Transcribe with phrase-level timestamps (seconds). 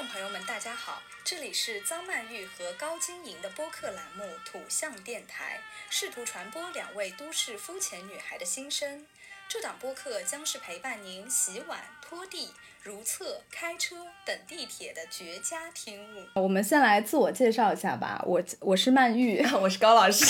[0.00, 5.60] 众朋友们，大家好，这里是张曼玉和高晶莹的播客栏目《土象电台》，
[5.94, 9.06] 试图传播两位都市肤浅女孩的心声。
[9.46, 12.50] 这档播客将是陪伴您洗碗、拖地、
[12.82, 16.26] 如厕、开车等地铁的绝佳听物。
[16.34, 20.24] 我们先来自我介绍一下吧，我我是曼玉， 我是高老师。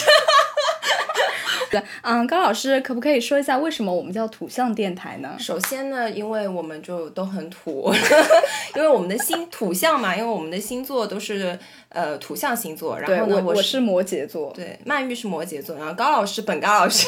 [1.70, 5.36] 对，嗯，高老师可不可以说一下为什么我们叫土象电台呢？
[5.38, 7.92] 首先呢，因为我们就都很土，
[8.74, 11.58] 因为我们的星土象嘛，因为我们的星座都是
[11.90, 12.98] 呃土象星座。
[12.98, 17.06] 然后呢，我是摩羯座，对，曼玉是摩羯座，然后高老师本高老师，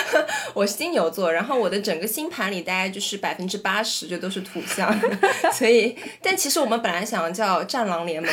[0.52, 4.94] 我是金牛座，然后我的整个星盘里大概就是百分之八十就都是土象，
[5.52, 8.30] 所以，但其实我们本来想叫战狼联盟，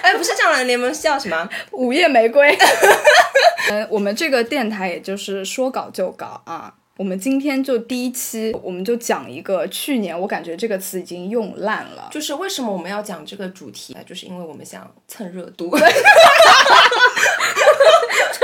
[0.00, 1.48] 哎，不是战狼联盟，是叫什么？
[1.72, 2.56] 午夜玫瑰。
[3.70, 6.74] 嗯，我们这个电台也就是说搞就搞啊。
[6.98, 13.96] 我们今天就第一期，我们就讲一个去年我感觉这个词已经用烂了，就是为什么我们要讲这个主题？
[14.06, 15.82] 就是因为我们想蹭热度， 就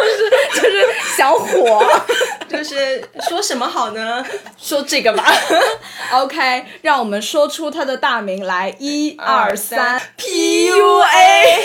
[0.02, 1.86] 是就是想火，
[2.48, 4.24] 就是说什么好呢？
[4.56, 5.24] 说这个吧。
[6.12, 11.60] OK，让我们说出它的大名来，一二三，PUA。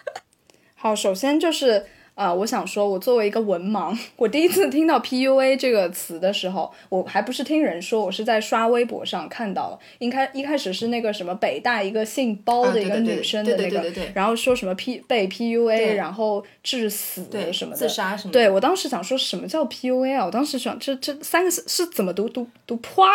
[0.76, 1.86] 好，首先就是。
[2.14, 9.78] 啊，我想说，我作为一个文盲，我第一次听到 PUA 这个词的时候，我还不是听人说，我是在刷微博上看到了。
[9.98, 13.82] 应该一开始是那个什么北大一个姓包的一个女生的那个，
[14.14, 18.32] 然后说什么 P 被 PUA，然后致死什么的，自杀什么。
[18.32, 20.26] 对我当时想说什么叫 PUA 啊？
[20.26, 23.08] 我当时想这这三个是是怎么读读读夸，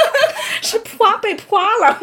[0.62, 2.00] 是夸被夸了。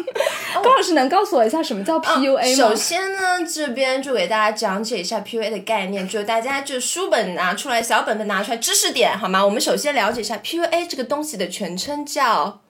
[0.62, 2.56] 高老师能告诉我一下什么叫 PUA 吗？
[2.56, 6.27] 首先呢，这边就给大家讲解一下 PUA 的概念，就。
[6.28, 9.42] 大家就书本拿出来，小本本拿出来，知识点好吗？
[9.42, 12.60] 我们首先了解一下 PUA 这个东西的全称叫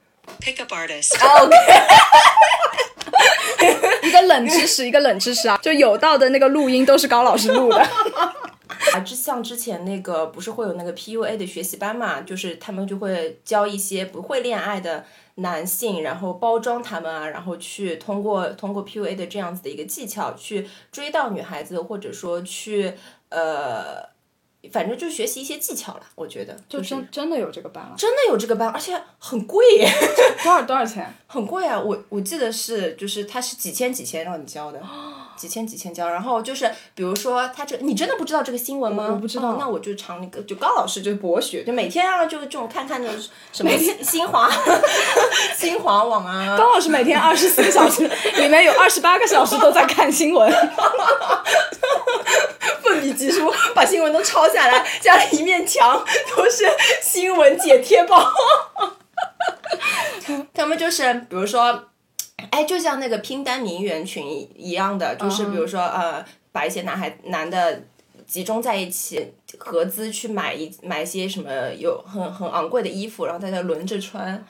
[0.40, 1.16] Pickup Artist。
[1.18, 1.56] OK，
[4.06, 7.78] 一个冷知识，一个冷知识啊，就有道的那个录音都是高老师录的。
[8.94, 15.04] 啊，就像之前那个不是会有那个 PUA 的学习班嘛，就是他们就会教一些不会恋爱的
[15.36, 22.94] 男性，然后包装他们啊，然后去通过通过 PUA 的这样子的一个技巧去追到女孩子，或者说去。
[23.30, 24.02] 呃，
[24.72, 29.64] 反正就学习一些技巧了，我觉得就真真的有这个班了，真的有这个班，而且很贵，
[30.42, 31.14] 多少多少钱？
[31.26, 31.78] 很贵啊！
[31.78, 34.80] 我我记得是，就是他是几千几千让你交的。
[35.36, 39.06] 几千几千交，然后就是比如说他这，你真的不知道这个新闻吗？
[39.08, 43.08] 我不知道，那我就尝那个，就高老师就是博学，就每天啊就这种看看的
[43.52, 44.50] 什么新新华
[45.56, 46.56] 新华网啊。
[46.56, 48.02] 高老师每天二十四个小时，
[48.36, 50.52] 里面有二十八个小时都在看新闻，
[53.78, 56.04] 把新闻都抄下来，家里一面墙
[56.36, 56.64] 都是
[57.00, 58.32] 新闻解贴报。
[60.52, 61.84] 他们就是比如说。
[62.50, 64.24] 哎，就像那个拼单名媛群
[64.54, 67.82] 一样的，就是比如说呃，把一些男孩男的
[68.26, 74.42] 集中在一起，合资去买一买一些什么有很很昂贵的衣服，然后大家轮着穿，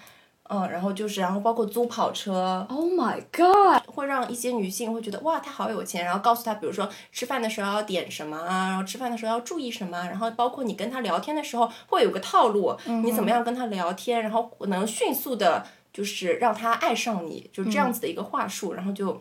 [0.51, 15.67] 嗯，然后就是然后包括租跑车，Oh my God，会让一些女性会觉得哇，他好有钱，然后告诉他，比如说吃饭的时候要点什么啊，然后吃饭的时候要注意什么，然后包括你跟他聊天的时候会有个套路，你怎么样跟他聊天，然后能迅速的。
[15.91, 19.21] 就是让他爱上你，就这样子的一个话术，然后就，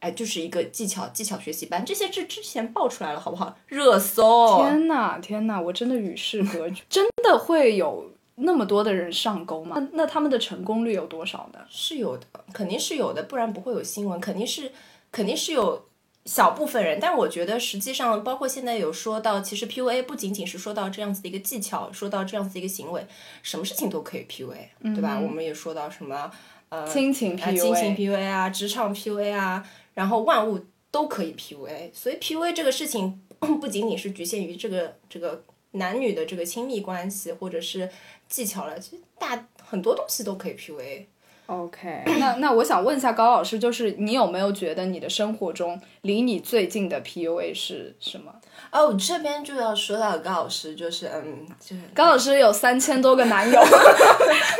[0.00, 3.54] 哎，就是一个技巧技巧学习班，这些是之前爆出来了，好不好？
[3.66, 4.56] 热搜！
[4.56, 9.76] 天呐天呐，我真的与世隔绝，真的会有那么多的人上钩吗？
[9.78, 11.60] 那那他们的成功率有多少呢？
[11.68, 14.72] 是有的，肯定是有的，不然不会有新闻，肯定是
[15.10, 15.86] 肯定是有。
[16.26, 23.06] 小部分人，但我觉得实际上，包括现在有说到，其实 PUA 不仅仅是说到这样子的一个技巧，说到这样子的一个行为，
[23.42, 25.20] 什么事情都可以 PUA，对吧？
[25.20, 26.30] 我们也说到什么
[26.70, 31.90] 呃亲情 PUA、亲情 PUA 啊、职场 PUA 啊，然后万物都可以 PUA。
[31.92, 35.44] 所以 PUA 这个事情不仅仅是局限于这个这个
[35.74, 37.88] 男女的这个亲密关系或者是
[38.28, 41.06] 技巧了，其实大很多东西都可以 PUA。
[41.46, 48.34] OK，那那我想问一下高老师，就是你有没有觉得你的生活中离你最近的 PUA 是什么？
[48.70, 53.60] 哦，这边就要说到高老师，就是嗯，就是高老师有三千多个男友，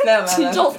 [0.05, 0.75] 没有没有没有，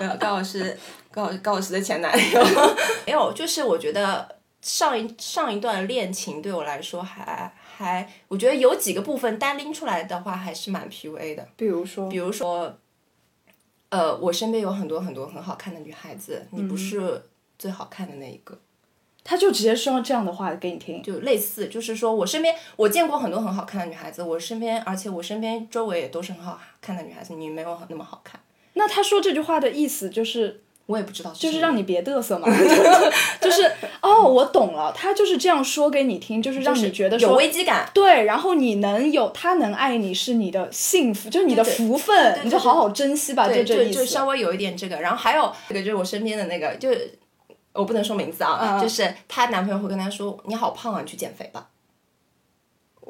[0.00, 0.76] 没有高老师
[1.12, 2.44] 高高老师的前男友
[3.06, 12.78] 没有，就是我觉得上一上一段恋情对我来说还还，我觉得有几个部分单拎出来的话还是蛮 PUA 的，比如说，比如说。
[13.88, 17.22] 呃，我身边有很多很多很好看的女孩子，你不是
[17.56, 18.58] 最好看的那一个，
[19.22, 28.40] 他就直接说这样的话给你听，就类似，就是说我身边我见过很多很好看的女孩子，我身边，而且我身边周围也都是很好看的女孩子，你没有那么好看。
[28.74, 32.46] 那他说这句话的意思就是我也不知道，就是让你别嘚瑟嘛，
[33.42, 37.90] 就是哦，我懂了，他就是这样说给你听，就是让你觉得有危机感。
[37.92, 43.94] 对，然后你能有他能爱你是你的幸福，就是你的福分，你就好好珍惜吧，就，这意思。
[43.94, 46.88] 就就稍微有一点这个，然后还有这个就是我身边的那个，就
[47.72, 51.66] 我不能说名字啊，就是她男朋友会跟她说：“你好胖啊，你去减肥吧。”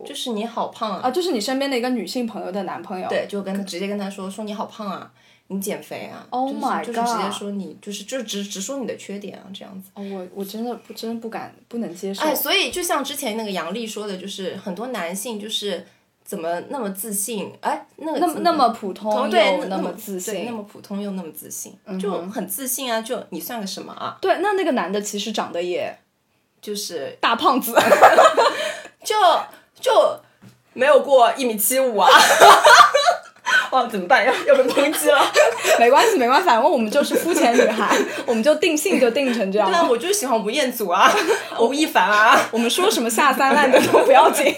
[0.04, 5.10] 就是你好胖啊，就是你身边的一个女性朋友的男朋友，对，就跟直接跟她说说你好胖啊。
[5.48, 6.86] 你减肥啊？Oh my god！
[6.86, 9.90] 就是直接说你，就是就直直说你的缺点啊，这样子。
[9.94, 12.22] 哦，我我真的不真的不敢不能接受。
[12.22, 15.86] 哎，所以就像之前那个杨丽说的，就是很多男性就是
[16.24, 17.52] 怎么那么自信？
[17.60, 23.00] 哎，那那么那么普通又那么自信，那么普通又那么自信，就很自信啊！
[23.00, 24.18] 就你算个什么啊？
[24.20, 25.96] 对，那那个男的其实长得也
[26.60, 27.72] 就是大胖子，
[29.04, 29.14] 就
[29.80, 29.92] 就
[30.72, 32.10] 没有过一米七五啊。
[33.76, 34.24] 哇，怎么办？
[34.24, 35.20] 要要被抨击了？
[35.78, 37.94] 没关系，没关系，反正我们就是肤浅女孩，
[38.24, 39.70] 我们就定性就定成这样。
[39.70, 41.12] 对啊，我就是喜欢吴彦祖啊，
[41.60, 44.54] 吴亦凡啊， 我们说什么下三滥的都不要紧。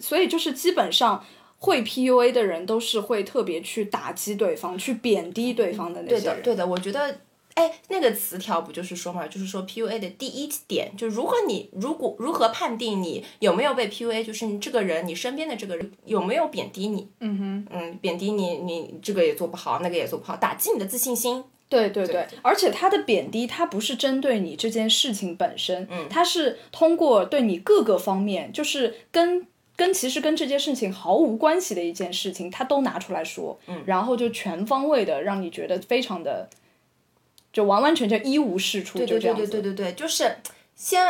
[0.00, 1.24] 所以就是基本上
[1.58, 6.22] 会 PUA 的人都是会特别去打击对方、去贬低对方的那些人。
[6.24, 7.14] 对的，对的，我觉得。
[7.58, 17.08] 哎，那个词条不就是说嘛，就是说 PUA 的第一点，就如何你如果如何判定你有没有被 PUA，就是你这个人，你身边的这个人有没有贬低你？
[17.18, 21.42] 嗯哼，嗯，贬低你，你这个也做不好，那个也做不好，打击你的自信心。
[21.68, 29.44] 对对对，而且他的贬低，他不是针对你这件事情本身，嗯，他是通过对你各个方面，就是跟
[29.74, 36.48] 跟其实跟这件事情毫无关系的一件事情，他都拿出来说，嗯，然后就全方位的让你觉得非常的。
[37.58, 39.36] 就完完全全一无是处，就这样。
[39.36, 40.36] 对对对对对对，就是
[40.76, 41.04] 先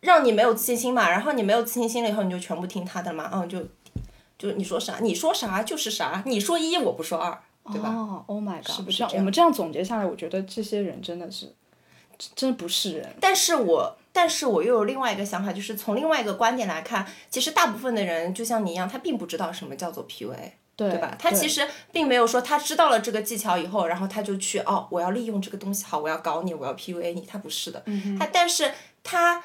[0.00, 3.64] 让你没有自信心嘛，然后你没有自信心了以后，你就全部听他的嘛，嗯，就
[4.36, 7.38] 就你说啥，你说啥就是啥，你说一我不说二，
[7.72, 7.90] 对吧？
[7.90, 9.04] 哦，Oh my god，是不是？
[9.04, 11.54] 我们这样总结下来，我觉得这些人真的是
[12.34, 13.14] 真的不是人。
[13.20, 20.50] 但是我但是我又有另外一个想法，就是从另外一个观点来看，其实大部分的人就像你一样，他并不知道什么叫做 PUA。
[20.76, 21.16] 对吧？
[21.18, 27.22] 他其实并没有说他知道了这个技巧以后，然后他就去哦，我要利用这个东西好，我要搞你，我要 PUA 你。
[27.22, 27.82] 他不是的，
[28.18, 28.72] 他但是
[29.02, 29.42] 他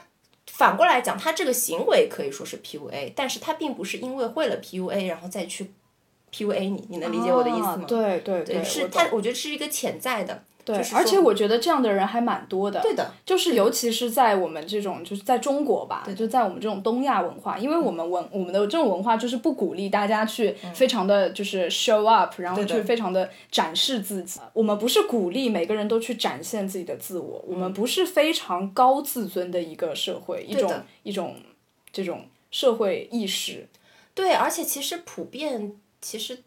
[0.48, 5.72] 反过来讲，他这个行为可以说是 PUA，但是他并不是因为会了 PUA 然后再去
[6.32, 7.86] PUA 你，你能理解我的意思吗？
[7.88, 10.44] 对对对，是他，我觉得是一个潜在的。
[10.70, 12.80] 对，而且我觉得这样的人还蛮多的。
[12.82, 24.40] 对的，就是尤其是在我们这种，就是在中国吧，就在我们这种东亚文化，因为我们文我们的这种文化就是不鼓励大家去非常的就是 show up，然后去非常的展示自己。
[24.54, 30.72] 我们不是鼓励每个人都去展现自己的自我，我们不是非常高自尊的一个社会，一种
[31.04, 31.36] 一种
[31.92, 33.68] 这种社会意识。
[34.14, 36.40] 对，而且其实普遍其实。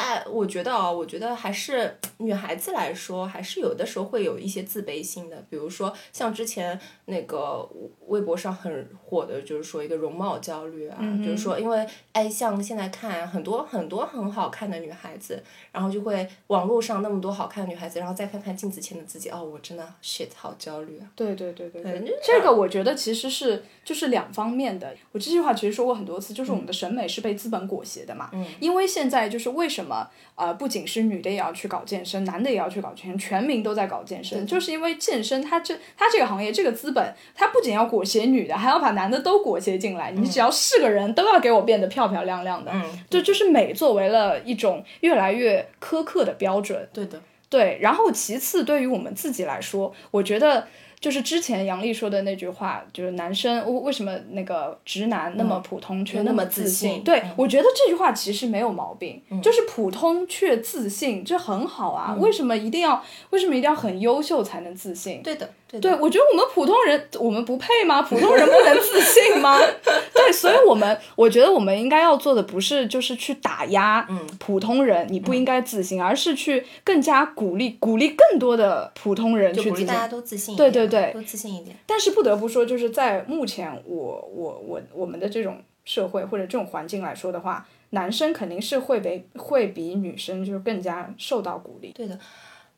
[0.00, 5.44] 但我觉得啊，我觉得还是女孩子来说，还是有的时候会有一些自卑心的。
[5.50, 7.68] 比如说像之前那个
[8.06, 15.42] 微博上很火的，就是说一个容貌焦虑啊，就是说因为哎，像现在看很多很多很好看的女孩子，
[15.72, 21.10] 然后就会网络上那么多好看的女孩子，然后再看看镜子前的自己，哦，我真的 shit 好焦虑啊。
[21.16, 24.94] 对对对对对，这个我觉得其实是就是两方面的。
[25.10, 28.30] 我这句话其实说过很多次，就是我们的审美是被资本裹挟的嘛。
[28.32, 28.46] 嗯。
[28.60, 29.87] 因为现在就是为什么？
[29.88, 40.12] 么呃，不仅是女的也要去搞健身，男的也要去搞健身，全民都在搞健身，就是因为健身它这它这个行业这个资本，它不仅要裹挟女的，还要把男的都裹挟进来。
[40.12, 42.70] 你只要是个人，都要给我变得漂漂亮亮的。
[42.72, 46.88] 嗯，对，就是美作为了一种越来越苛刻的标准。
[46.92, 47.78] 对的，对。
[47.80, 50.68] 然后其次，对于我们自己来说，我觉得。
[51.00, 57.02] 就是之前杨丽说的那句话，就是男生为为什么那个直男那么普通却那么自信？
[57.02, 62.16] 对我觉得这句话其实没有毛病，就是普通却自信，这很好啊。
[62.18, 65.22] 为什么一定要为什么一定要很优秀才能自信？
[65.22, 65.48] 对的。
[65.70, 68.00] 对，我觉得我们普通人，我们不配吗？
[68.00, 69.58] 普通人不能自信吗？
[70.28, 74.06] 对，所以， 我们我觉得我们应该要做的不是就是去打压
[74.38, 79.86] 普通人，你不应该自信，而是去更加鼓励鼓励更多的普通人去自信。
[79.86, 80.56] 大家都自信。
[80.56, 81.76] 对对对，都自信一点。
[81.86, 91.92] 但是不得不说，就是在目前我我我我们的这种社会或者这种环境来说的话，男生肯定是会被会比女生就是更加受到鼓励。
[91.94, 92.18] 对的。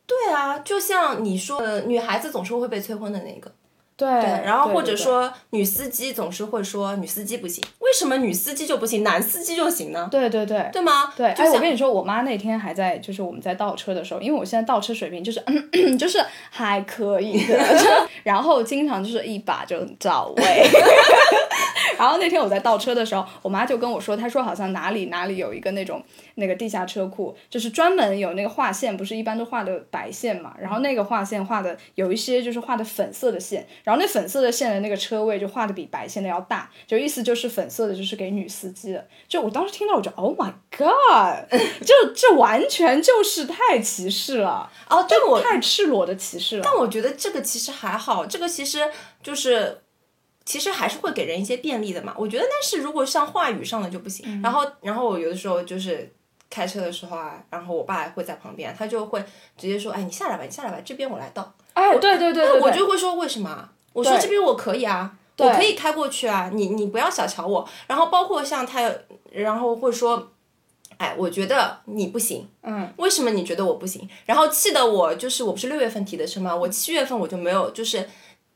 [0.07, 3.49] 对啊，就像你说，呃，女孩子总是会被催婚的那个，
[4.01, 4.09] 对，
[4.45, 10.07] 然后或者说女司机总是会说女司机不行，为为什么女司机就不行，男司机就行呢？
[10.13, 10.71] 对对对。
[10.73, 11.13] 对吗？
[11.17, 15.43] 对，哎，就像我跟你说，我妈那天还在，就是我们在倒车的时候，因为我现在倒车水平就是，
[15.99, 17.59] 就是还可以的，
[18.23, 20.43] 然后经常就是一把就找位。
[22.01, 26.03] 然后那天我在倒车的时候，我妈就跟我说，她说好像哪里哪里有一个那种
[26.37, 39.07] 那个地下车库，就是专门有那个画线，不是一般都画的白线嘛，然后那个画线画的有一些就是画的粉色的线，然后那粉色的线的那个车位就画的比白线的要大，就意思就是粉色的就是给女司机的。
[39.29, 41.51] 就我当时听到我就 Oh my God，
[41.85, 46.63] 就这完全就是太歧视了，哦，对我太赤裸的歧视了。
[46.65, 48.91] 但我觉得这个其实还好，这个其实
[49.23, 49.83] 就是。
[50.51, 52.43] 其实还是会给人一些便利的嘛，我觉得。
[52.43, 54.43] 但是如果像话语上的就不行。
[54.43, 56.13] 然后，然后我有的时候就是
[56.51, 59.25] 开车的时候啊，然后我爸会在旁边，他就会
[59.57, 61.55] 直接说：“哎，你下来吧，你下来吧，这边我来倒。
[61.75, 63.71] 哎，对对对对对，我就会说为什么啊？
[63.93, 67.69] 我说这边我可以啊，我可以开过去啊，你你不要小瞧我。
[67.87, 68.93] 然后包括像他，
[69.31, 70.33] 然后会说，
[70.97, 74.09] 哎，我觉得你不行，嗯，为什么你觉得我不行？
[74.27, 76.57] 然后气得我就是我不是六月份提的车吗？
[76.57, 78.09] 我七月份我就没有就是。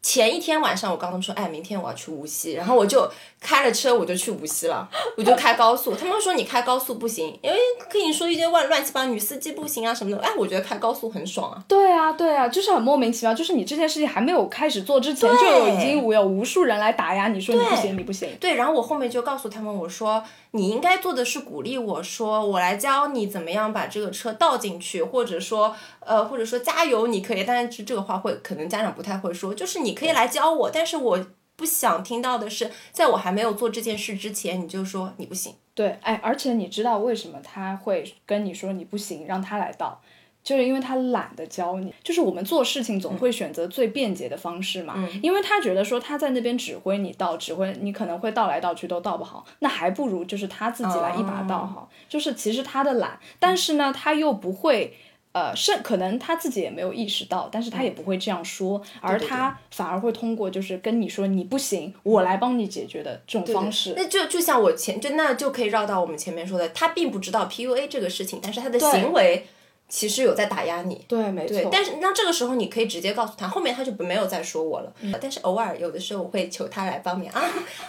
[0.04, 5.94] 前一天晚上，我刚刚说，哎，明天我要去无锡，然后我就开了车，我就去无锡了，我就开高速。
[5.96, 7.56] 他们说你开高速不行，因为
[7.88, 10.23] 跟你说一些乱乱七八糟女司机不行啊什么的。
[10.23, 11.64] 哎，我觉得开高速很爽啊。
[11.66, 18.28] 对啊，对啊，就是很莫名其妙，就是你这件事情还没有开始做之前，就有已经有无数人来打压你说你不行，你不行。
[18.38, 35.54] 对，然后我后面就告诉他们，我说你应该做的是鼓励我说，我来教你怎么样把这个车倒进去，或者说呃，或者说加油你可以，但是这个话会可能家长不太会说，就是你可以来教我，但是我不想听到的是，在我还没有做这件事之前，你就说你不行。
[35.74, 40.00] 对，哎，而且你知道为什么他会跟你说你不行，让他来倒？
[40.42, 54.94] 就是因为他懒得教你，就是我们做事情总会选择最便捷的方式嘛，因为他觉得说他在那边指挥你倒，指挥你可能会倒来倒去都倒不好，那还不如就是他自己来一把倒好，就是其实他的懒，但是呢他又不会。
[55.34, 63.94] 呃，是可能他自己也没有意识到，但是他也不会这样说，而他反而会通过就是跟你说你不行，我来帮你解决的这种方式。
[63.96, 69.44] 那就就像我前就那就可以绕到我们前面说的，他并不知道 PUA 这个事情，但是他的行为
[69.88, 71.04] 其实有在打压你。
[71.08, 71.68] 对，没错。
[71.72, 74.92] 但是那这个时候你可以直接告诉他，后面他就没有再说我了。
[75.00, 77.42] 嗯但是偶尔有的时候我会求他来帮忙啊，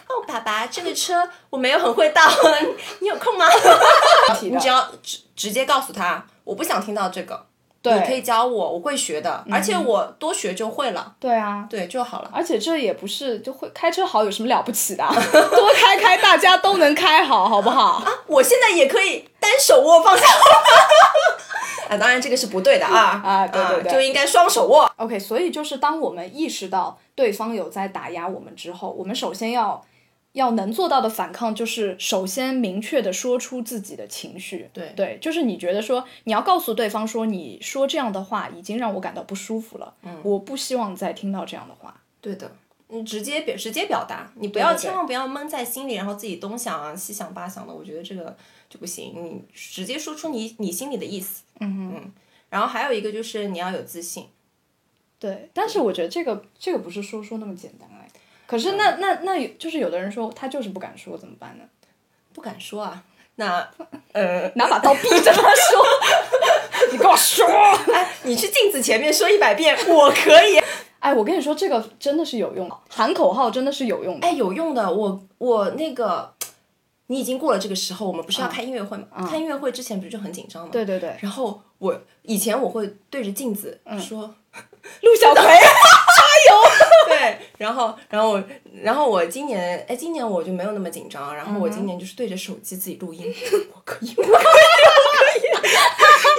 [0.10, 2.22] 哦，爸爸，这个车我没有很会倒，
[3.02, 3.46] 你有空吗？
[4.42, 7.46] 你只要直直接告诉他，我不想听到这个，
[7.82, 12.32] 对你可以教我，我会学的，而且我多学就会了，对啊，对就好了。
[12.34, 18.04] 而且这也不是就会开车好有什么了不起的啊， 多开开大家都能开好，好不好？
[18.06, 21.90] 啊我现在也可以单手握方向盘。
[21.90, 24.92] 啊，当然这个是不对的啊啊对对对就应该双手握。
[24.98, 29.80] OK，所以就是当我们意识到对方有在打压我们之后，我们首先要
[30.36, 34.70] 要能做到的反抗，就是首先明确的说出自己的情绪。
[34.74, 42.02] 对对，就是你觉得说你要告诉对方说，你说这样的话已经让我感到不舒服了，嗯，我不希望再听到这样的话。
[42.20, 42.52] 对的，
[42.90, 48.36] 你直接表直接表达，你不要千万不要闷在心里，然后自己东想啊西想八想的，我觉得这个
[48.70, 49.14] 就不行。
[49.16, 51.44] 你直接说出你你心里的意思。
[51.62, 52.12] 嗯哼，
[52.50, 54.26] 然后还有一个就是你要有自信。
[55.18, 58.10] 对，但是我觉得这个这个不是说说那么简单哎。
[58.48, 61.64] 可是那那那有就是有的人说他就是不敢说怎么办呢？
[62.34, 63.02] 不敢说啊，
[63.36, 63.68] 那
[64.12, 65.86] 呃， 拿把刀逼着他说，
[66.92, 67.46] 你跟我说。
[67.94, 70.60] 哎，你去镜子前面说一百遍，我可以。
[71.00, 74.28] 哎，我跟你说，这个真的是有用的，喊口号真的是有用的。
[74.28, 76.34] 哎，有用的，我我那个，
[77.08, 79.08] 你已经过了这个时候，我们不是要开音乐会吗？
[79.30, 80.70] 开音乐会之前不是就很紧张吗？
[80.72, 84.34] 对对对，然后我以前我会对着镜子说，
[85.02, 85.44] 陆小葵，
[87.08, 88.44] 对，然后然后我
[88.82, 93.34] 然后我今年哎，今年我就没有那么紧张，然后我今年就是对着手机自己录音，
[93.74, 95.42] 我可以， 我可以，我可以，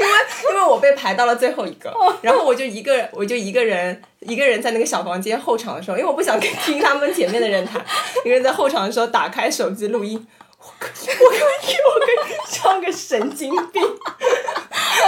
[0.01, 0.13] 因为
[0.51, 7.85] 因为我被排到了最后一个，然后我就一个，我就一个人一个人在那个小房间候场的时候，因为我不想听他们前面的人谈，
[8.25, 10.27] 一个人在候场的时候打开手机录音。
[10.59, 13.83] 我可以，我可以，我可以，像个神经病。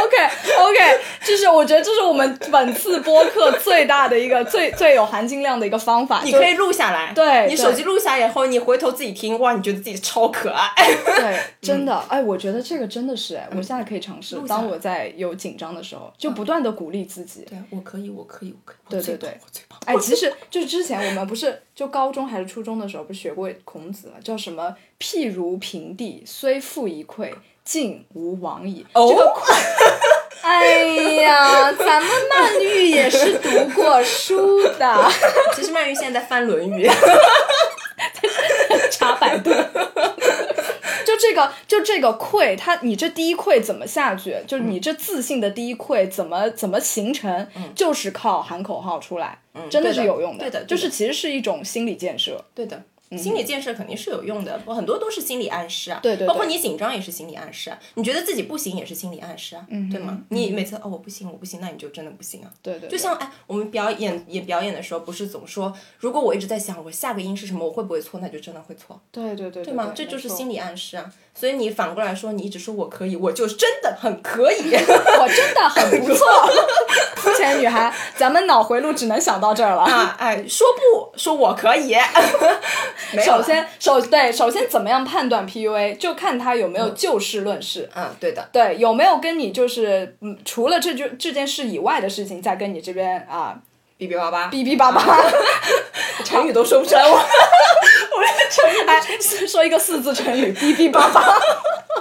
[0.04, 0.16] OK
[0.58, 6.22] OK， 就是我觉得这是我们本次播客最大的一个 最最有含金量的一个方法。
[6.24, 10.68] 你可以录下来，对对你手机录下来以后，你回头自己听，哇，你觉得自己超可爱。
[11.04, 17.46] 对， 真的，哎，我觉得这个真的是，哎，我现在可以尝试，当我在有紧张的时候，就不断的鼓励自己。
[17.48, 18.90] 对，我可以，我可以，我可以。
[18.90, 19.38] 对对对。
[19.84, 27.32] 哎，其实就是之前我们不是就高中还是初中的时候，不是学过孔子叫什么“譬如平地，虽覆一篑，
[27.68, 28.86] 进无往矣”。
[28.94, 29.34] 哦这个
[30.40, 30.86] 哎
[31.20, 35.10] 呀，咱们曼玉也是读过书的，
[35.54, 36.88] 其实曼玉现在在翻《论语》，
[38.90, 39.50] 查百度。
[41.04, 44.36] 就这个就这个溃，他你这第一溃怎么下去？
[44.46, 47.46] 就是你这自信的第一溃怎么怎么形成？
[47.74, 52.42] 就是靠喊口号出来，真的是有用对的对的就是其实是一种心理建设。
[52.54, 52.80] 对的。
[53.16, 56.00] 心理建设肯定是有用的，我很多都是心理暗示啊。
[56.02, 60.18] 对对对包括你紧张也是心理暗示啊，你觉得自己不行也是心理暗示啊，嗯对吗？
[60.30, 62.50] 你每次哦我不行我不行，那你就真的不行啊。
[62.62, 69.92] 对对对，就像哎，我们表演演表演的时候，不是总说，如果我一直在想我下个音是什么，我会不会错，那就真的会错，对对对对吗？
[69.94, 71.12] 这就是心理暗示啊。
[71.34, 74.56] 所以你反过来说，你一直说我可以，我就真的很可以。
[74.74, 76.26] 我真的很不错。
[77.16, 79.82] 肤浅女孩，咱们脑回路只能想到这儿了。
[79.82, 81.94] 啊，哎，说不说我可以？
[83.22, 87.88] 首先，首对，首先怎么样判断 PUA，就看他有没有就事论事。
[87.94, 93.58] 嗯，对的，对，有没有跟你就是嗯，除了这就这件事以外的事情，在跟你这边啊
[93.98, 95.02] 哔哔叭叭，哔哔叭叭，
[96.24, 97.18] 成语都说不出来，我
[98.50, 99.00] 成语哎，
[99.46, 101.40] 说一个四字成语，哔哔叭叭。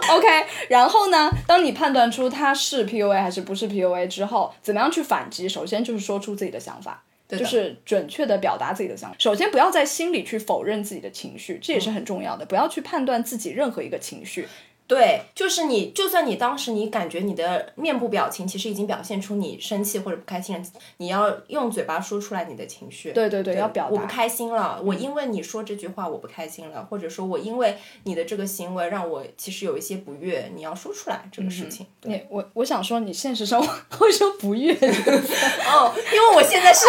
[0.09, 0.27] OK，
[0.69, 5.49] 然后呢，当你判断出他是 PUA 还是不是 PUA 之后，怎么样去反击？
[5.49, 7.03] 首先就是说出自己的想法。
[7.27, 9.15] 的就是准确的表达自己的想法。
[9.19, 12.45] 首先，不要在心里去否认自己的情绪，这也是很重要的。
[12.45, 14.47] 不要去判断自己任何一个情绪。
[14.87, 20.63] 对，就是你，就算你当时你感觉你的面部表情其实已经表现出你生气或者不开心了，
[20.97, 23.11] 你要用嘴巴说出来你的情绪。
[23.11, 31.85] 对对对要表达嗯我不开心了，我因为你说这句话我不开心了，或者说我因为你的这个行为让我其实有一些不悦，你要说出来这个事情。
[31.99, 33.67] 对你我我想说，你现实生活
[33.97, 34.73] 会说不悦
[35.67, 36.85] 哦，因为我现在是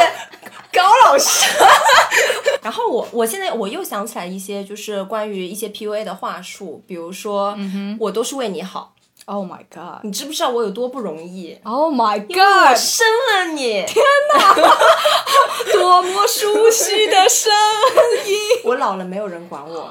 [0.73, 1.47] 高老师。
[2.63, 8.93] 然后我我现在我又想起来一些就是关于一些 PUA 的话术，比如说、嗯我都是为你好
[9.27, 10.05] ，Oh my god！
[10.05, 12.77] 你知不知道我有多不容易？Oh my god！
[12.77, 13.85] 生了你，
[15.73, 17.51] 多么 熟悉的声
[18.27, 18.37] 音。
[18.65, 19.91] 我老了没有人管我。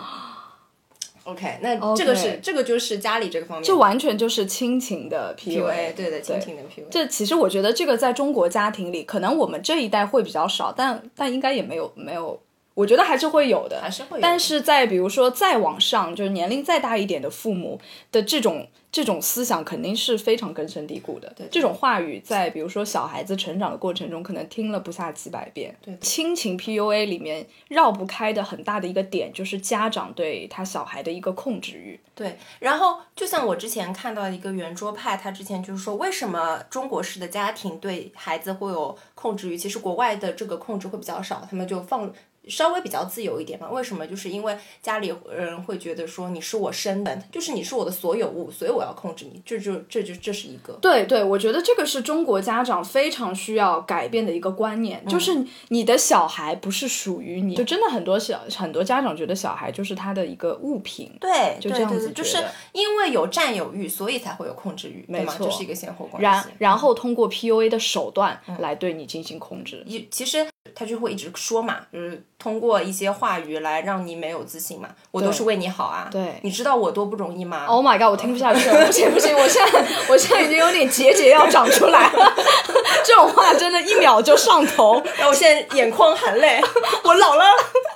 [1.28, 5.94] OK，那这个是这个就是家里这个方面，这完全就是亲情的 PUA，PUA。
[5.94, 6.86] 对的，亲情的 PUA。
[6.90, 12.40] 这其实我觉得这个在中国家庭里，可能我们这一代会比较少，但但应该也没有没有，
[12.74, 17.78] 我觉得还是会有的，还是会有的但是在比如说再往上，就是年龄再大一点的父母
[18.10, 18.66] 的这种
[18.98, 21.32] 这种思想，肯定是非常根深蒂固的。
[21.36, 25.78] 对这种话语在比如说小孩子成长的过程中，可能听了不下几百遍。
[25.84, 32.00] 对亲情 PUA 里面绕不开的很大的一个点，就是家长对他小孩的一个控制欲。
[32.16, 39.56] 对，然后就像我之前看到一个圆桌派，他之前就是说，为什么中国式的家庭对孩子会有控制欲？
[39.56, 42.12] 其实国外的这个控制会比较少，他们就放
[42.50, 43.70] 稍微比较自由一点嘛。
[43.70, 44.06] 为什么？
[44.08, 49.42] 就是因为家里人会觉得说你是我生的，就是你是我的所有物，所以我要控制你。
[49.46, 50.74] 这就这就这是一个。
[50.82, 61.12] 对对，我觉得这个是中国家长非常需要改变的一个观念，嗯就是你的小孩不是属于你，就真的很多小很多家长觉得小孩就是他的一个物品。
[61.20, 62.38] 对，就这样对对对，就是
[62.72, 65.26] 因为有占有欲，所以才会有控制欲，没？
[65.28, 66.50] 错这是一个先后关然系。
[66.58, 69.84] 然然后通过 PUA 的手段来对你进行控制。
[69.86, 74.90] 你其实他就会一直说嘛，就是通过一些话语来让你没有自信嘛。
[75.12, 78.10] 我都是为你好啊，对你知道我多不容易吗？Oh my god！
[78.10, 82.34] 我听不下去了，不行不行，我现在我现在已经有点结节要长出来了。
[83.06, 85.02] 这种话真的，一秒就上头。
[85.16, 86.62] 然后我现在眼眶含泪，
[87.04, 87.44] 我老了，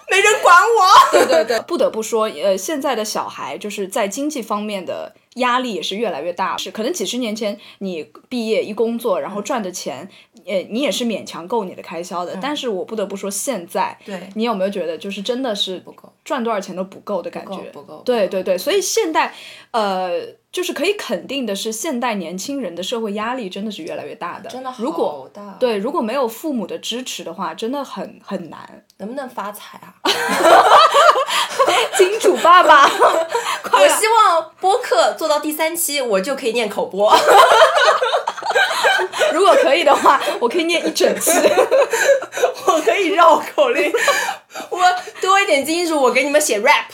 [0.09, 1.11] 没人管我。
[1.11, 6.57] 对对对，不得不说，呃，现在的小孩就是在经济方面的压力也是越来越大。
[6.57, 10.07] 是可能几十年前你毕业一工作，然后赚的钱，
[10.45, 12.37] 呃，你也是勉强够你的开销的。
[12.41, 17.57] 但是我不得不说，现在对你有没有觉得就是真的是不够赚多少钱都不够的感觉？
[17.71, 19.33] 不够对对对，所以现代，
[19.71, 24.49] 呃，就是可以肯定的是，现代年轻人的社会压力真的是越来越大的。
[24.49, 28.85] 真的如果大，，对，如果没有父母的支持的话，真的很很难。
[28.97, 29.95] 能不能发财啊？
[31.97, 32.83] 金主爸爸，
[33.71, 37.15] 我希望播客做到第三期，我就可以念口播。
[39.33, 41.31] 如果可以的话，我可以念一整期。
[42.65, 43.91] 我可以绕口令，
[44.69, 44.79] 我
[45.21, 46.85] 多一点金主，我给你们写 rap。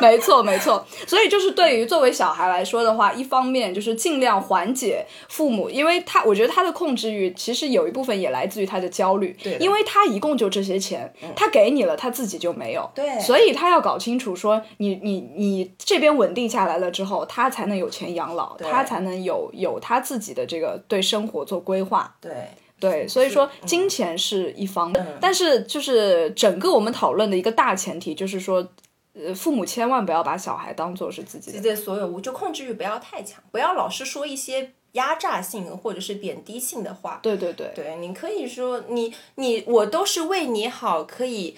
[0.00, 0.84] 没错，没错。
[1.08, 13.18] 所以就是对于作为小孩来说的话，一方面就是尽量缓解父母，因为他我觉得他的控制欲其实有一部分也来自于他的焦虑，对因为他一共就这些钱，他给你了，他自己就没有，对。
[13.18, 22.14] 所以他要搞清楚说你你你这边稳定下来了之后，他才能有钱养老，他才能有有他自己的这个对生活做规划。
[22.20, 22.32] 对，
[22.78, 28.66] 对，所以说金钱是一方面，但是就是整个我们讨论的一个大前提就是说，
[29.18, 31.56] 呃，父母千万不要把小孩当做是自己的。
[31.58, 37.18] 自己的所有物，就控制欲不要太强，不要老是说一些压榨性或者是贬低性的话。
[37.22, 41.56] 对对对，对，你可以说你你我都是为你好，可以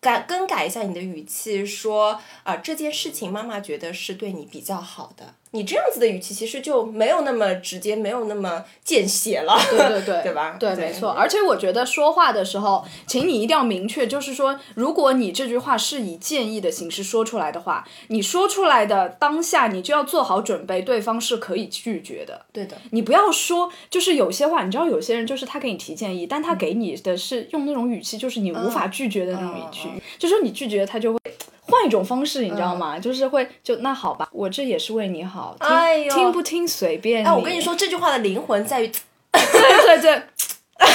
[0.00, 5.34] 改更改一下你的语气，说啊、这件事情妈妈觉得是对你比较好的。
[5.52, 9.58] 你这样子的语气其实就没有那么直接，没有那么见血了。
[9.70, 11.10] 对对对， 对吧对，对没错。
[11.10, 22.46] 而且我觉得说话的时候，请你一定要明确，就是说，如果你这句话是以建议的形式说出来的话，你说出来的当下，你就要做好准备，对方是可以拒绝的。
[22.52, 31.18] 对的，你不要说，就是有些话，你知道，有些人就是他给你提建议，但他给你的是用那种语气，就是你无法拒绝的那种语气，就说你拒绝他就会。
[31.70, 32.98] 换一种方式，你知道吗？
[32.98, 37.26] 就是会就那好吧，我这也是为你好，听、哎呦听不听随便你。
[37.28, 38.88] 哎，我跟你，说，这句话的灵魂在于，
[39.32, 40.22] 对对对，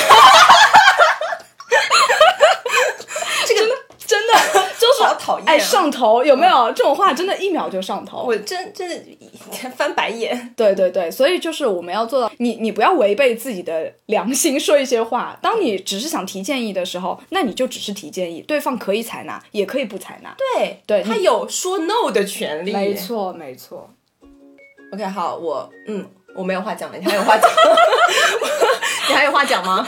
[3.45, 4.33] 这个真的真的
[4.79, 7.13] 就是好讨厌啊哎上头，有没有这种话？
[7.13, 8.23] 真的，一秒就上头。
[8.23, 8.95] 我真真的
[9.77, 10.53] 翻白眼。
[10.57, 15.37] 对对对，所以就是我们要做到，你你不要违背自己的良心说一些话。
[15.41, 20.35] 当你只是想提建议的时候，那你就只是提建议，对方可以采纳，也可以不采纳。
[20.57, 22.73] 对对他有说 no 的权利。
[22.73, 22.95] 没。
[22.95, 23.89] 错，没错。
[24.93, 27.49] OK，好，我嗯，我没有话讲了，你还有话讲？
[29.07, 29.87] 你还有话讲吗？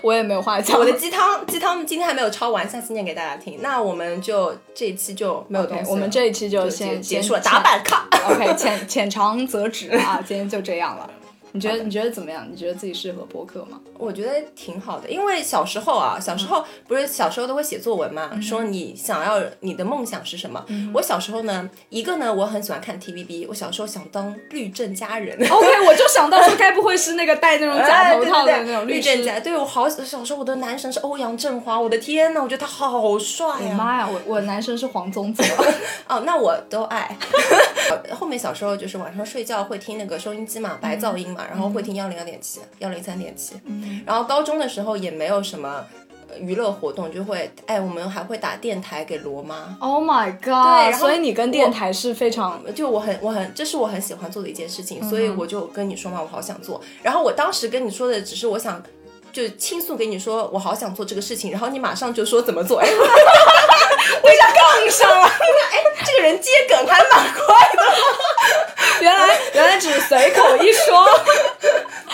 [0.00, 0.78] 我也没有话讲。
[0.78, 3.58] 我的鸡汤鸡汤今天还没有抄完，下次念给大家听。
[3.60, 8.06] 那我们就这一期就没有东西了我们这一期就就先结结束了，打板卡。
[8.30, 11.10] OK，浅浅尝辄止啊， 今天就这样了。
[11.54, 12.44] 你觉得你觉得怎么样？
[12.50, 13.80] 你觉得自己适合播客吗？
[13.96, 20.64] 我觉得挺好的，因为小时候啊，小时候不是小时候都会写作文嘛，说你想要你的梦想是什么。
[20.92, 25.38] 我小时候呢，一个呢，我很喜欢看 TVB，我小时候想当律政佳人。
[25.48, 28.88] OK， 我就想到说，该不会是那个戴那种假头套的那种？
[28.88, 29.38] 律政佳？
[29.38, 33.74] 对我好小时候我的男神是欧阳震华，我的天呐，我觉得他好帅啊！
[33.78, 35.44] 妈呀，我我男神是黄宗泽。
[36.08, 37.16] 哦， 那我都爱。
[38.12, 43.54] 后面小时候就是晚上睡觉会听那个收音机嘛，白噪音嘛，然后会听幺零二点七、幺零三点七。
[44.06, 45.84] 然后高中的时候也没有什么
[46.28, 49.76] 呃娱乐活动，就会哎，我们还会打电台给罗妈。
[49.80, 50.92] Oh my god！
[50.92, 56.80] 对所以你跟电台是非常就我很我很这是我很喜欢做的一件事情，所以我就跟你说嘛，我好想做。
[57.02, 58.82] 然后我当时跟你说的只是我想
[59.32, 62.88] 就倾诉给你说我好想做这个事情，然后你马上就说怎么做，哎
[64.22, 65.26] 我就杠上了。
[65.26, 67.82] 哎，这个人接梗还蛮快的。
[69.04, 71.06] 原来原来只是随口一说。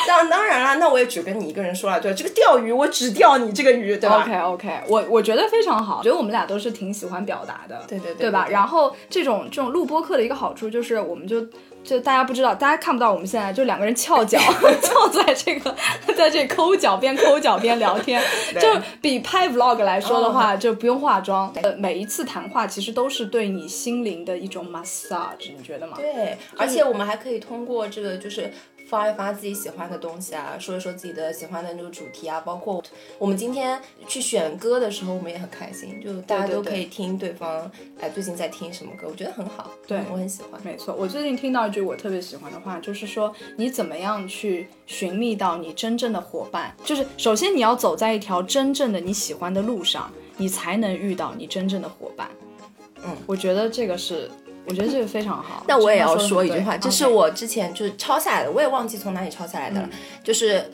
[0.07, 8.47] 当当然了，那我也只跟你一个人说了，对，这个钓鱼我只钓你这个鱼，对吧 OK OK，我我觉得非常好，觉得我们俩都是挺喜欢表达的，对对对对吧？
[8.51, 11.47] 然后这种这种录播课的一个好处就是，我们就
[11.83, 14.39] 就大家不知道，大家看不到我们现在就两个人翘脚
[14.83, 15.75] 翘在这个
[16.17, 18.23] 在这抠脚边抠脚边聊天，
[18.61, 18.69] 就
[19.01, 21.53] 比拍 vlog 来说的话，就不用化妆。
[21.63, 25.97] 呃，每一次谈话其实都是对你心灵的一种 massage，你觉得吗？
[25.97, 28.53] 对，而且我们还可以通过这个就是。
[28.91, 32.83] 发一发自己喜欢的东西啊，说一说自己的喜欢的那个主题啊，包括
[33.19, 40.61] 我们今天去选歌的时候，我们也很开心，就大家都可以听对方哎最近在听什么歌，我觉得很好，对嗯我很喜欢。
[40.65, 46.75] 没错，我最近听到一句我特别喜欢的话，就是说你怎么样去寻觅到你真正的伙伴？
[46.85, 52.29] 就是首先你要走在一条真正的你喜欢的路上，你才能遇到你真正的伙伴。
[53.03, 54.31] 嗯，我觉得这个是，
[54.71, 55.65] 我觉得这个非常好。
[55.67, 59.89] 那我也要说一句话，这是我之前就是抄下来的，我也忘记从哪里抄下来的了。
[60.23, 60.65] 就是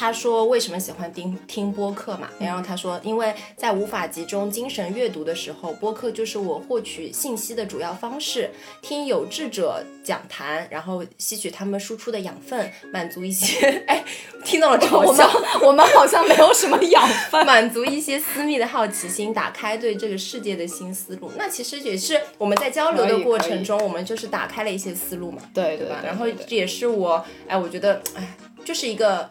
[0.00, 2.26] 他说为什么喜欢听听播客嘛？
[2.38, 8.50] 然后他说，因为在无法集中精神阅读的时候，播客就是我获取信息的主要方式。
[8.80, 14.02] 听有志者讲坛，然后吸取他们输出的养分，满足一些 哎，
[14.42, 15.30] 听到了嘲我们笑。
[15.60, 17.44] 我们好像 没有什么养分。
[17.44, 21.30] 满足一些私密的好奇心，打开对这个世界的新思路。
[21.36, 25.42] 那其实也是我们在交流的过程中，我们就是打开了一些思路嘛。
[25.52, 25.98] 对对对吧？
[26.00, 28.34] 对然后这也是我，哎，我觉得，哎，
[28.64, 29.28] 就是一个，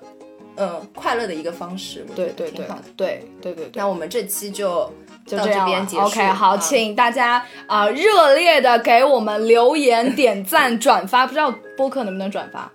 [0.60, 2.84] 呃，快乐的一个方式，对对对挺好的。
[2.98, 3.72] 对对对对。
[3.76, 4.84] 那我们这期就
[5.30, 6.04] 到就这边结束。
[6.04, 12.70] OK，好，啊请大家啊、热烈的给我们留言、点赞、转发，不知道播客能不能转发？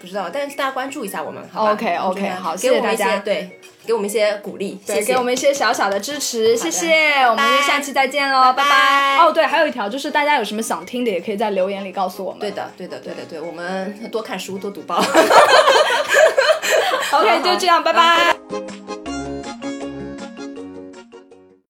[0.00, 5.12] 不知道，但是大家关注一下我们，好吧 OK，OK，我觉得好谢谢大家对，给我们一些鼓励，谢对，谢。
[5.12, 12.38] 给我们一些小小的支持，谢谢，我们就下期再见喽，拜拜拜哦，对，还有一条就是大家有什么想听的，也可以在留言里告诉我们。
[12.38, 15.02] 对的，对的，对的，对，我们多看书，多读报。
[17.18, 18.99] OK，就这样，拜拜。